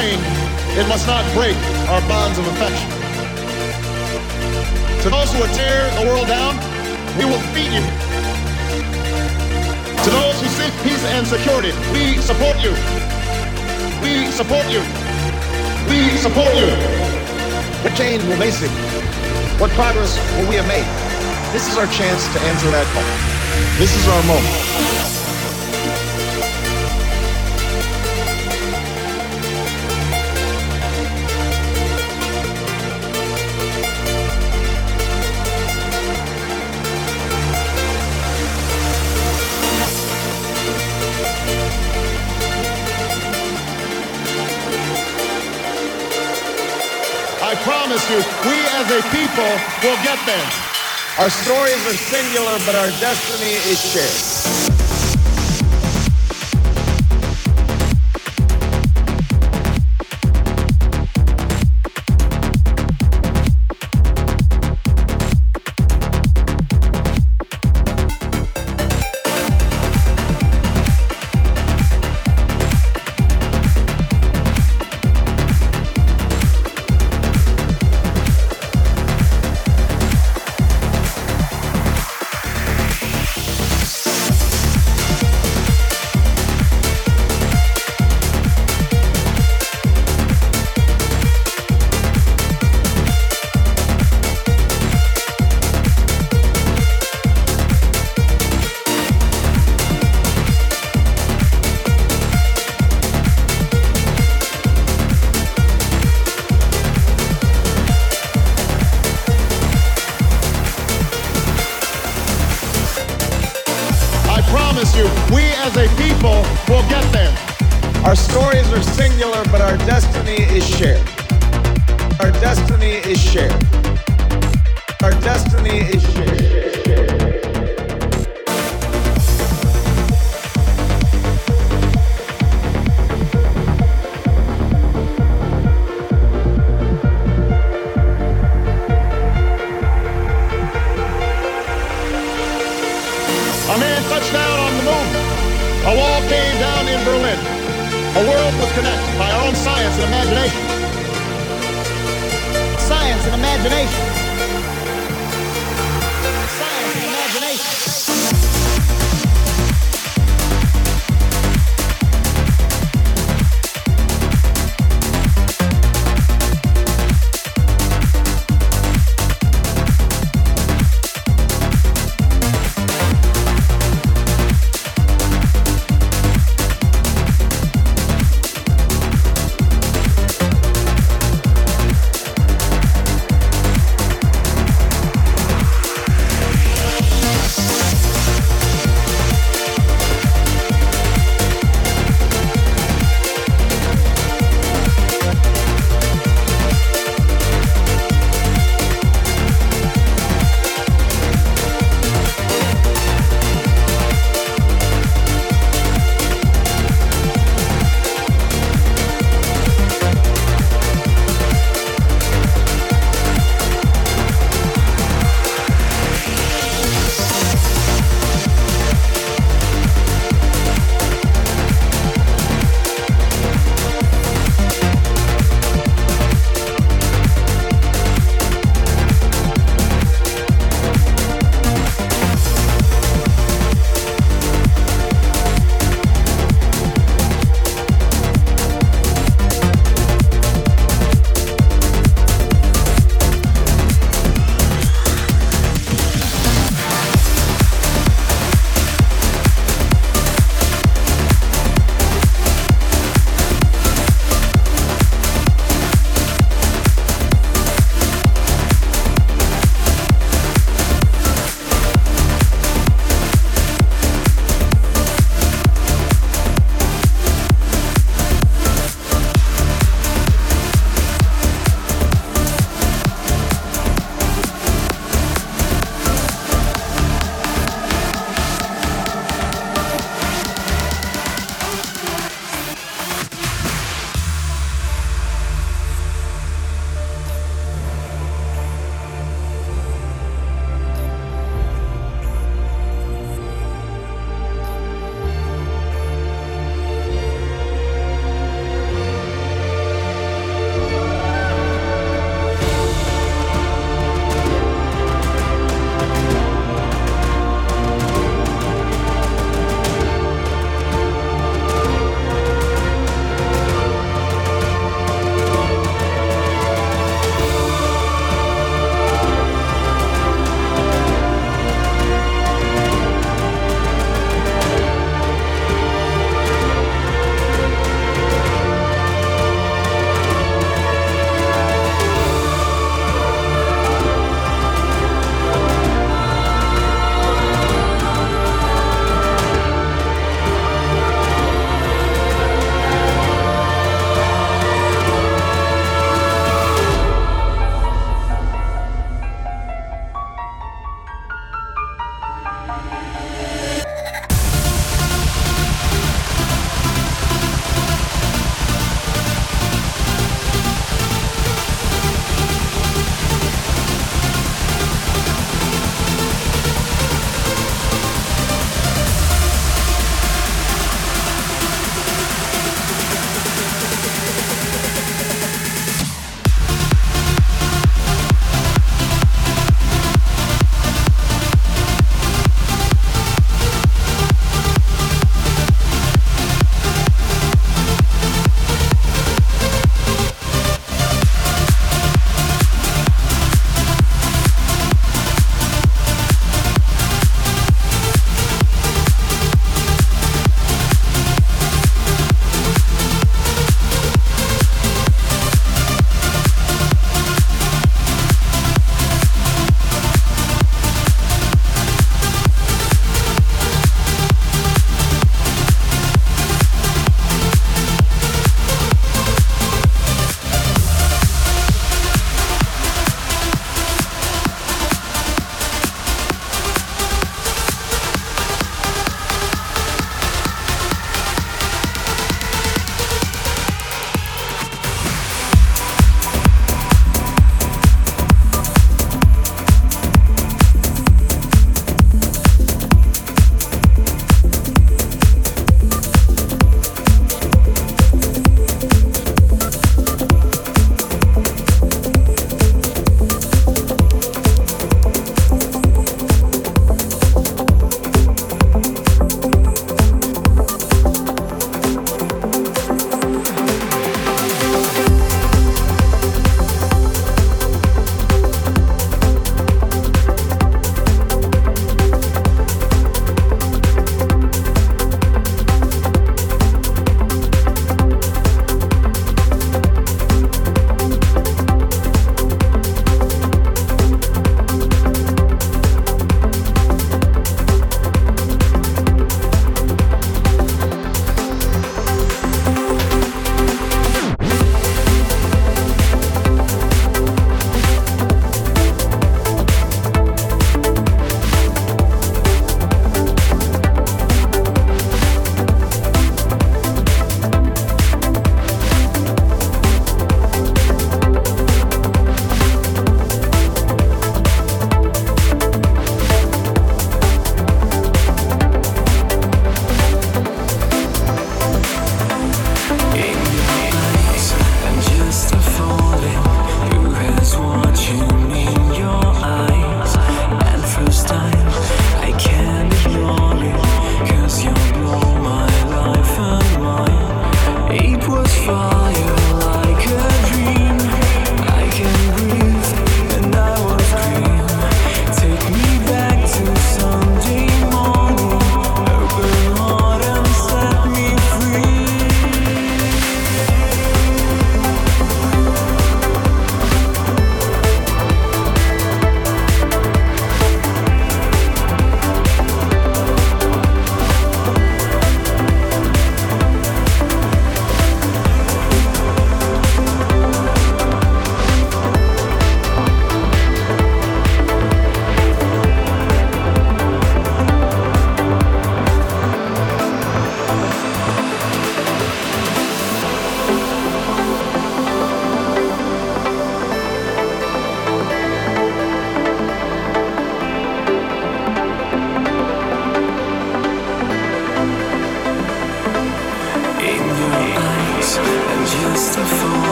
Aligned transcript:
it 0.00 0.88
must 0.88 1.06
not 1.06 1.22
break 1.34 1.56
our 1.92 2.00
bonds 2.08 2.38
of 2.38 2.46
affection. 2.48 2.88
To 5.02 5.10
those 5.10 5.30
who 5.32 5.40
would 5.40 5.52
tear 5.52 5.90
the 6.00 6.06
world 6.08 6.28
down, 6.28 6.56
we 7.18 7.26
will 7.26 7.36
defeat 7.52 7.68
you. 7.68 7.84
To 10.00 10.10
those 10.10 10.40
who 10.40 10.48
seek 10.48 10.72
peace 10.82 11.04
and 11.12 11.26
security, 11.26 11.72
we 11.92 12.16
support 12.24 12.56
you. 12.64 12.72
We 14.00 14.32
support 14.32 14.64
you. 14.72 14.80
We 15.92 16.16
support 16.16 16.56
you. 16.56 16.72
What 17.84 17.94
change 17.94 18.24
will 18.24 18.38
they 18.38 18.50
see? 18.50 18.72
What 19.60 19.70
progress 19.72 20.16
will 20.38 20.48
we 20.48 20.56
have 20.56 20.68
made? 20.68 20.88
This 21.52 21.68
is 21.68 21.76
our 21.76 21.86
chance 21.92 22.24
to 22.32 22.40
answer 22.48 22.70
that 22.70 22.86
call. 22.96 23.04
This 23.78 23.94
is 23.94 24.08
our 24.08 24.22
moment. 24.24 24.71
People 49.32 49.44
will 49.82 50.02
get 50.04 50.18
there. 50.26 50.50
Our 51.18 51.30
stories 51.30 51.86
are 51.86 51.96
singular, 51.96 52.58
but 52.66 52.74
our 52.74 52.88
destiny 53.00 53.52
is 53.70 53.80
shared. 53.80 54.81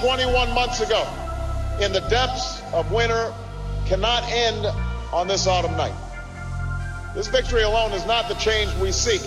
21 0.00 0.54
months 0.54 0.80
ago 0.80 1.06
in 1.80 1.92
the 1.92 2.00
depths 2.08 2.62
of 2.72 2.90
winter 2.92 3.32
cannot 3.86 4.22
end 4.30 4.66
on 5.12 5.26
this 5.26 5.46
autumn 5.46 5.76
night. 5.76 5.94
This 7.14 7.26
victory 7.26 7.62
alone 7.62 7.92
is 7.92 8.06
not 8.06 8.28
the 8.28 8.34
change 8.34 8.72
we 8.76 8.92
seek. 8.92 9.22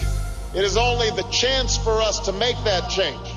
It 0.53 0.63
is 0.63 0.77
only 0.77 1.09
the 1.11 1.23
chance 1.31 1.77
for 1.77 2.01
us 2.01 2.19
to 2.21 2.31
make 2.31 2.55
that 2.63 2.89
change. 2.89 3.27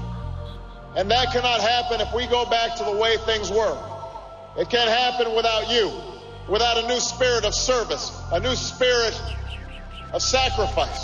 And 0.96 1.10
that 1.10 1.32
cannot 1.32 1.60
happen 1.60 2.00
if 2.00 2.12
we 2.14 2.26
go 2.26 2.44
back 2.46 2.76
to 2.76 2.84
the 2.84 2.92
way 2.92 3.16
things 3.18 3.50
were. 3.50 3.76
It 4.56 4.70
can't 4.70 4.88
happen 4.88 5.34
without 5.34 5.70
you, 5.70 5.92
without 6.48 6.84
a 6.84 6.86
new 6.86 7.00
spirit 7.00 7.44
of 7.44 7.54
service, 7.54 8.16
a 8.32 8.38
new 8.38 8.54
spirit 8.54 9.20
of 10.12 10.22
sacrifice. 10.22 11.03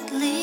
would 0.00 0.12
leave. 0.12 0.39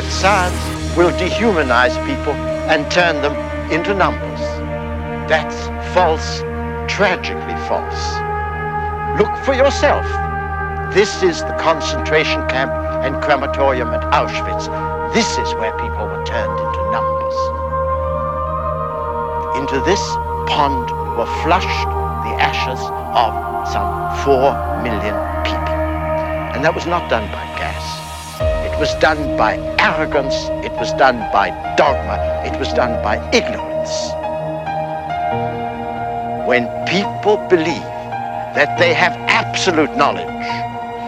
That 0.00 0.12
science 0.12 0.96
will 0.96 1.10
dehumanize 1.20 1.92
people 2.08 2.32
and 2.72 2.90
turn 2.90 3.20
them 3.20 3.36
into 3.70 3.92
numbers. 3.92 4.40
That's 5.28 5.68
false, 5.92 6.40
tragically 6.88 7.58
false. 7.68 8.00
Look 9.20 9.28
for 9.44 9.52
yourself. 9.52 10.06
This 10.94 11.22
is 11.22 11.40
the 11.44 11.54
concentration 11.60 12.48
camp 12.48 12.72
and 13.04 13.22
crematorium 13.22 13.88
at 13.88 14.00
Auschwitz. 14.16 14.72
This 15.12 15.36
is 15.36 15.52
where 15.60 15.72
people 15.76 16.06
were 16.08 16.24
turned 16.24 16.56
into 16.56 16.80
numbers. 16.96 17.36
Into 19.60 19.84
this 19.84 20.00
pond 20.48 20.88
were 21.18 21.28
flushed 21.44 21.88
the 22.24 22.34
ashes 22.40 22.80
of 23.12 23.36
some 23.68 23.92
four 24.24 24.48
million 24.80 25.16
people. 25.44 25.76
And 26.56 26.64
that 26.64 26.72
was 26.74 26.86
not 26.86 27.10
done 27.10 27.30
by 27.30 27.49
was 28.80 28.94
done 28.94 29.36
by 29.36 29.58
arrogance. 29.78 30.34
It 30.64 30.72
was 30.72 30.90
done 30.94 31.18
by 31.34 31.50
dogma. 31.76 32.16
It 32.46 32.58
was 32.58 32.72
done 32.72 33.02
by 33.04 33.16
ignorance. 33.30 33.92
When 36.48 36.64
people 36.86 37.36
believe 37.50 37.90
that 38.56 38.78
they 38.78 38.94
have 38.94 39.12
absolute 39.28 39.94
knowledge 39.98 40.24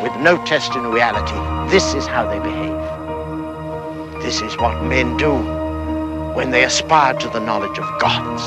with 0.03 0.15
no 0.21 0.37
test 0.45 0.77
in 0.77 0.85
reality, 0.89 1.41
this 1.71 1.95
is 1.95 2.07
how 2.07 2.29
they 2.29 2.41
behave. 2.41 4.23
This 4.23 4.43
is 4.43 4.55
what 4.59 4.85
men 4.85 5.17
do 5.17 5.33
when 6.37 6.51
they 6.51 6.65
aspire 6.65 7.15
to 7.15 7.29
the 7.31 7.41
knowledge 7.41 7.79
of 7.79 7.89
gods. 7.99 8.43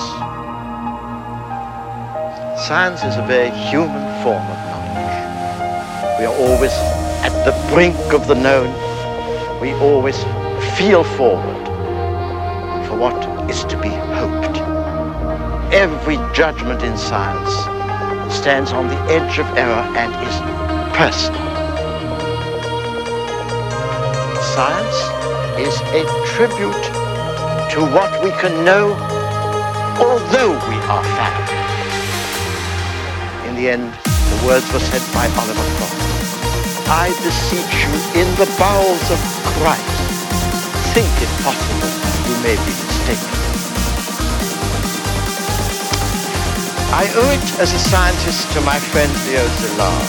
Science 2.67 3.03
is 3.03 3.17
a 3.17 3.25
very 3.25 3.49
human 3.49 4.05
form 4.21 4.45
of 4.53 4.59
knowledge. 4.69 6.19
We 6.19 6.25
are 6.27 6.35
always 6.45 6.73
at 7.25 7.33
the 7.43 7.73
brink 7.73 8.13
of 8.13 8.27
the 8.27 8.35
known. 8.35 8.94
We 9.65 9.73
always 9.81 10.15
feel 10.77 11.03
forward 11.03 11.65
for 12.85 12.95
what 12.99 13.49
is 13.49 13.63
to 13.63 13.75
be 13.81 13.89
hoped. 13.89 14.57
Every 15.73 16.17
judgment 16.35 16.83
in 16.83 16.95
science 16.95 17.51
stands 18.31 18.71
on 18.71 18.87
the 18.89 18.99
edge 19.09 19.39
of 19.39 19.47
error 19.57 19.81
and 19.97 20.13
is 20.21 20.35
personal. 20.95 21.41
Science 24.53 24.99
is 25.57 25.75
a 25.97 26.05
tribute 26.35 26.85
to 27.73 27.81
what 27.91 28.23
we 28.23 28.29
can 28.39 28.63
know, 28.63 28.93
although 29.97 30.53
we 30.69 30.75
are 30.93 31.03
fallible. 31.17 31.57
In 33.49 33.55
the 33.55 33.69
end, 33.69 33.91
the 34.29 34.45
words 34.45 34.71
were 34.71 34.79
said 34.79 35.01
by 35.11 35.25
Oliver 35.39 35.63
Cromwell. 35.77 36.14
I 36.87 37.09
beseech 37.25 37.89
you 37.89 37.93
in 38.21 38.29
the 38.37 38.45
bowels 38.59 39.09
of 39.09 39.17
Christ, 39.57 40.05
think 40.93 41.09
if 41.17 41.31
possible 41.41 41.89
you 42.29 42.37
may 42.45 42.53
be 42.61 42.73
mistaken. 42.77 43.35
I 46.93 47.09
owe 47.17 47.31
it 47.33 47.59
as 47.59 47.73
a 47.73 47.79
scientist 47.79 48.51
to 48.53 48.61
my 48.61 48.77
friend 48.77 49.11
Leo 49.25 49.47
Szilard. 49.57 50.05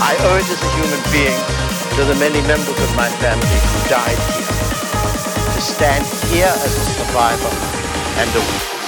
I 0.00 0.16
owe 0.24 0.40
it 0.40 0.48
as 0.48 0.56
a 0.56 0.70
human 0.72 1.02
being 1.12 1.36
to 1.96 2.04
the 2.08 2.16
many 2.18 2.40
members 2.48 2.80
of 2.80 2.96
my 2.96 3.10
family 3.20 3.44
who 3.44 3.88
died 3.92 4.20
here. 4.32 5.52
To 5.52 5.60
stand 5.60 6.06
here 6.32 6.48
as 6.48 6.72
a 6.72 6.84
survivor 6.96 7.52
and 8.16 8.30
a 8.30 8.40
witness. 8.40 8.81